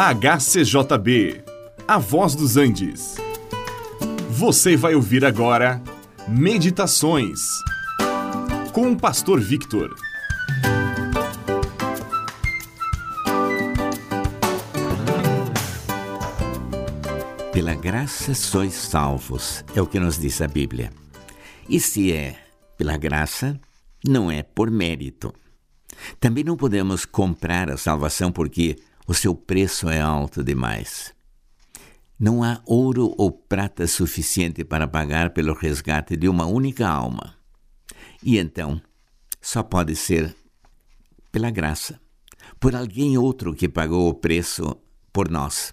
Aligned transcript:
HCJB, 0.00 1.42
A 1.88 1.98
Voz 1.98 2.36
dos 2.36 2.56
Andes. 2.56 3.16
Você 4.30 4.76
vai 4.76 4.94
ouvir 4.94 5.24
agora 5.24 5.82
Meditações 6.28 7.40
com 8.72 8.92
o 8.92 8.96
Pastor 8.96 9.40
Victor. 9.40 9.92
Pela 17.52 17.74
graça 17.74 18.34
sois 18.34 18.74
salvos, 18.74 19.64
é 19.74 19.82
o 19.82 19.86
que 19.88 19.98
nos 19.98 20.16
diz 20.16 20.40
a 20.40 20.46
Bíblia. 20.46 20.92
E 21.68 21.80
se 21.80 22.12
é 22.12 22.36
pela 22.76 22.96
graça, 22.96 23.60
não 24.06 24.30
é 24.30 24.44
por 24.44 24.70
mérito. 24.70 25.34
Também 26.20 26.44
não 26.44 26.56
podemos 26.56 27.04
comprar 27.04 27.68
a 27.68 27.76
salvação 27.76 28.30
porque 28.30 28.76
o 29.08 29.14
seu 29.14 29.34
preço 29.34 29.88
é 29.88 30.02
alto 30.02 30.44
demais. 30.44 31.14
Não 32.20 32.44
há 32.44 32.60
ouro 32.66 33.14
ou 33.16 33.32
prata 33.32 33.86
suficiente 33.86 34.62
para 34.64 34.86
pagar 34.86 35.30
pelo 35.30 35.54
resgate 35.54 36.14
de 36.14 36.28
uma 36.28 36.44
única 36.44 36.86
alma. 36.86 37.34
E 38.22 38.36
então, 38.36 38.78
só 39.40 39.62
pode 39.62 39.96
ser 39.96 40.36
pela 41.32 41.50
graça, 41.50 41.98
por 42.60 42.76
alguém 42.76 43.16
outro 43.16 43.54
que 43.54 43.66
pagou 43.66 44.10
o 44.10 44.14
preço 44.14 44.76
por 45.10 45.30
nós. 45.30 45.72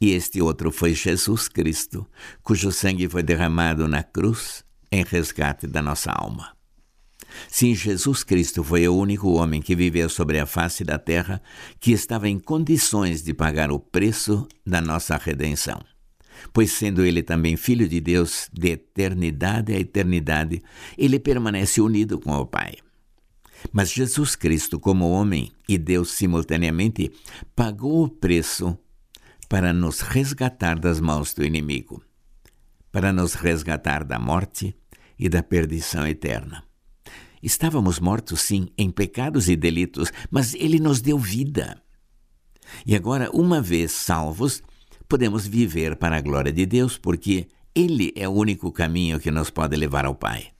E 0.00 0.12
este 0.12 0.40
outro 0.40 0.70
foi 0.70 0.94
Jesus 0.94 1.48
Cristo, 1.48 2.06
cujo 2.40 2.70
sangue 2.70 3.08
foi 3.08 3.24
derramado 3.24 3.88
na 3.88 4.04
cruz 4.04 4.64
em 4.92 5.02
resgate 5.02 5.66
da 5.66 5.82
nossa 5.82 6.12
alma. 6.12 6.54
Sim, 7.48 7.74
Jesus 7.74 8.22
Cristo 8.22 8.62
foi 8.62 8.86
o 8.88 8.96
único 8.96 9.28
homem 9.32 9.60
que 9.60 9.74
viveu 9.74 10.08
sobre 10.08 10.38
a 10.38 10.46
face 10.46 10.84
da 10.84 10.98
terra 10.98 11.42
que 11.80 11.92
estava 11.92 12.28
em 12.28 12.38
condições 12.38 13.22
de 13.22 13.34
pagar 13.34 13.70
o 13.70 13.78
preço 13.78 14.46
da 14.66 14.80
nossa 14.80 15.16
redenção. 15.16 15.80
Pois, 16.52 16.72
sendo 16.72 17.04
ele 17.04 17.22
também 17.22 17.56
Filho 17.56 17.88
de 17.88 18.00
Deus 18.00 18.48
de 18.52 18.70
eternidade 18.70 19.72
a 19.72 19.78
eternidade, 19.78 20.62
ele 20.98 21.18
permanece 21.18 21.80
unido 21.80 22.20
com 22.20 22.32
o 22.32 22.46
Pai. 22.46 22.74
Mas 23.72 23.90
Jesus 23.90 24.36
Cristo, 24.36 24.78
como 24.78 25.10
homem 25.10 25.50
e 25.68 25.78
Deus 25.78 26.10
simultaneamente, 26.10 27.10
pagou 27.56 28.04
o 28.04 28.08
preço 28.08 28.76
para 29.48 29.72
nos 29.72 30.00
resgatar 30.00 30.78
das 30.78 31.00
mãos 31.00 31.32
do 31.32 31.44
inimigo, 31.44 32.02
para 32.92 33.12
nos 33.12 33.34
resgatar 33.34 34.04
da 34.04 34.18
morte 34.18 34.76
e 35.18 35.28
da 35.28 35.42
perdição 35.42 36.06
eterna. 36.06 36.64
Estávamos 37.44 38.00
mortos, 38.00 38.40
sim, 38.40 38.68
em 38.78 38.90
pecados 38.90 39.50
e 39.50 39.54
delitos, 39.54 40.10
mas 40.30 40.54
Ele 40.54 40.80
nos 40.80 41.02
deu 41.02 41.18
vida. 41.18 41.78
E 42.86 42.96
agora, 42.96 43.30
uma 43.34 43.60
vez 43.60 43.92
salvos, 43.92 44.62
podemos 45.06 45.46
viver 45.46 45.94
para 45.96 46.16
a 46.16 46.22
glória 46.22 46.50
de 46.50 46.64
Deus, 46.64 46.96
porque 46.96 47.46
Ele 47.74 48.14
é 48.16 48.26
o 48.26 48.32
único 48.32 48.72
caminho 48.72 49.20
que 49.20 49.30
nos 49.30 49.50
pode 49.50 49.76
levar 49.76 50.06
ao 50.06 50.14
Pai. 50.14 50.52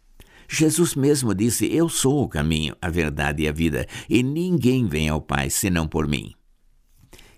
Jesus 0.46 0.94
mesmo 0.94 1.34
disse: 1.34 1.74
Eu 1.74 1.88
sou 1.88 2.22
o 2.22 2.28
caminho, 2.28 2.76
a 2.82 2.90
verdade 2.90 3.44
e 3.44 3.48
a 3.48 3.52
vida, 3.52 3.86
e 4.06 4.22
ninguém 4.22 4.86
vem 4.86 5.08
ao 5.08 5.22
Pai 5.22 5.48
senão 5.48 5.88
por 5.88 6.06
mim. 6.06 6.34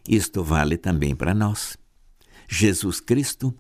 Isto 0.09 0.43
vale 0.43 0.77
também 0.77 1.15
para 1.15 1.33
nós. 1.33 1.79
Jesus 2.49 2.99
Cristo 2.99 3.55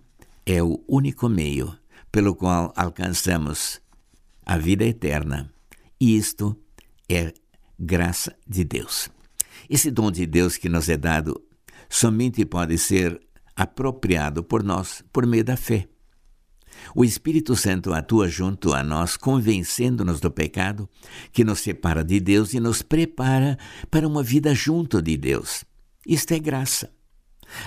é 0.44 0.60
o 0.60 0.82
único 0.88 1.28
meio 1.28 1.78
pelo 2.10 2.34
qual 2.34 2.72
alcançamos 2.74 3.80
a 4.44 4.58
vida 4.58 4.84
eterna 4.84 5.54
e 6.00 6.16
isto 6.16 6.56
é 7.08 7.32
graça 7.78 8.36
de 8.46 8.64
Deus. 8.64 9.08
Esse 9.68 9.90
dom 9.90 10.10
de 10.10 10.26
Deus 10.26 10.56
que 10.56 10.68
nos 10.68 10.88
é 10.88 10.96
dado 10.96 11.40
somente 11.88 12.44
pode 12.44 12.78
ser 12.78 13.20
apropriado 13.54 14.44
por 14.44 14.62
nós 14.62 15.02
por 15.12 15.26
meio 15.26 15.44
da 15.44 15.56
fé. 15.56 15.88
O 16.94 17.04
Espírito 17.04 17.56
Santo 17.56 17.92
atua 17.92 18.28
junto 18.28 18.74
a 18.74 18.82
nós, 18.82 19.16
convencendo-nos 19.16 20.20
do 20.20 20.30
pecado 20.30 20.88
que 21.32 21.42
nos 21.42 21.60
separa 21.60 22.04
de 22.04 22.20
Deus 22.20 22.52
e 22.52 22.60
nos 22.60 22.82
prepara 22.82 23.58
para 23.90 24.06
uma 24.06 24.22
vida 24.22 24.54
junto 24.54 25.00
de 25.00 25.16
Deus. 25.16 25.64
Isto 26.06 26.34
é 26.34 26.38
graça. 26.38 26.92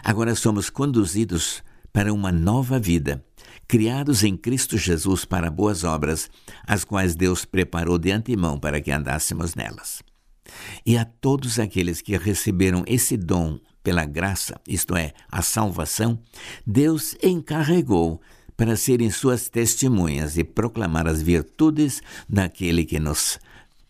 Agora 0.04 0.36
somos 0.36 0.70
conduzidos 0.70 1.64
para 1.92 2.14
uma 2.14 2.32
nova 2.32 2.80
vida 2.80 3.26
criados 3.68 4.24
em 4.24 4.36
Cristo 4.36 4.78
Jesus 4.78 5.26
para 5.26 5.50
boas 5.50 5.84
obras, 5.84 6.30
as 6.66 6.84
quais 6.84 7.16
Deus 7.16 7.46
preparou 7.46 7.98
de 7.98 8.12
antemão 8.12 8.60
para 8.60 8.82
que 8.82 8.92
andássemos 8.92 9.56
nelas. 9.56 10.02
E 10.86 10.98
a 10.98 11.06
todos 11.06 11.60
aqueles 11.60 12.02
que 12.02 12.18
receberam 12.18 12.84
esse 12.88 13.16
dom 13.16 13.60
pela 13.84 14.06
graça, 14.06 14.60
isto 14.68 14.96
é, 14.96 15.14
a 15.32 15.42
salvação, 15.42 16.20
Deus 16.66 17.16
encarregou 17.24 18.22
para 18.58 18.76
serem 18.76 19.10
suas 19.10 19.48
testemunhas 19.48 20.38
e 20.38 20.44
proclamar 20.44 21.08
as 21.08 21.22
virtudes 21.22 22.02
daquele 22.28 22.84
que 22.84 23.00
nos 23.00 23.40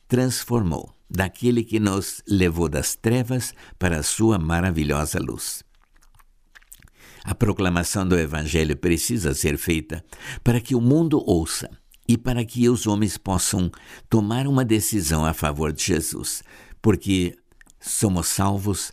transformou, 0.08 0.94
daquele 1.10 1.64
que 1.64 1.80
nos 1.80 2.22
levou 2.28 2.70
das 2.70 2.96
trevas 2.96 3.54
para 3.80 4.00
a 4.00 4.04
sua 4.04 4.38
maravilhosa 4.38 5.20
luz. 5.20 5.64
A 7.24 7.36
proclamação 7.36 8.08
do 8.08 8.18
Evangelho 8.18 8.76
precisa 8.78 9.34
ser 9.34 9.58
feita 9.58 10.04
para 10.44 10.60
que 10.60 10.76
o 10.76 10.82
mundo 10.82 11.24
ouça 11.26 11.70
e 12.08 12.18
para 12.18 12.44
que 12.44 12.68
os 12.70 12.88
homens 12.88 13.18
possam 13.18 13.72
tomar 14.10 14.48
uma 14.48 14.66
decisão 14.66 15.26
a 15.26 15.34
favor 15.34 15.72
de 15.72 15.84
Jesus, 15.84 16.42
porque 16.82 17.38
somos 17.80 18.28
salvos 18.28 18.92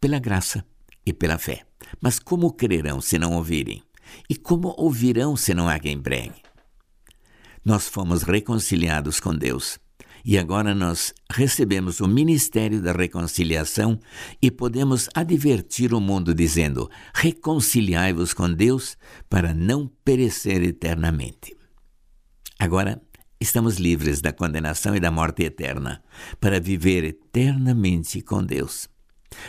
pela 0.00 0.18
graça 0.18 0.64
e 1.04 1.12
pela 1.12 1.38
fé. 1.38 1.64
Mas 2.00 2.18
como 2.18 2.52
crerão 2.52 3.00
se 3.00 3.18
não 3.18 3.32
ouvirem? 3.34 3.82
E 4.28 4.36
como 4.36 4.74
ouvirão 4.76 5.36
se 5.36 5.54
não 5.54 5.68
há 5.68 5.78
quem 5.78 6.00
pregue? 6.00 6.42
Nós 7.64 7.88
fomos 7.88 8.22
reconciliados 8.22 9.20
com 9.20 9.34
Deus 9.34 9.78
e 10.24 10.38
agora 10.38 10.74
nós 10.74 11.14
recebemos 11.30 12.00
o 12.00 12.08
ministério 12.08 12.80
da 12.80 12.92
reconciliação 12.92 13.98
e 14.40 14.50
podemos 14.50 15.08
advertir 15.14 15.94
o 15.94 16.00
mundo 16.00 16.34
dizendo: 16.34 16.90
reconciliai-vos 17.14 18.34
com 18.34 18.52
Deus 18.52 18.96
para 19.28 19.54
não 19.54 19.90
perecer 20.04 20.62
eternamente. 20.62 21.56
Agora 22.58 23.00
estamos 23.40 23.76
livres 23.76 24.20
da 24.20 24.32
condenação 24.32 24.96
e 24.96 25.00
da 25.00 25.10
morte 25.10 25.44
eterna 25.44 26.02
para 26.40 26.60
viver 26.60 27.04
eternamente 27.04 28.20
com 28.20 28.44
Deus. 28.44 28.88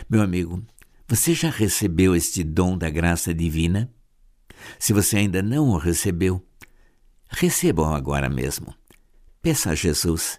Meu 0.08 0.22
amigo, 0.22 0.62
você 1.08 1.34
já 1.34 1.50
recebeu 1.50 2.14
este 2.14 2.44
dom 2.44 2.78
da 2.78 2.88
graça 2.88 3.34
divina? 3.34 3.90
Se 4.78 4.92
você 4.92 5.16
ainda 5.16 5.42
não 5.42 5.70
o 5.70 5.78
recebeu, 5.78 6.44
receba-o 7.28 7.94
agora 7.94 8.28
mesmo. 8.28 8.74
Peça 9.42 9.70
a 9.70 9.74
Jesus 9.74 10.38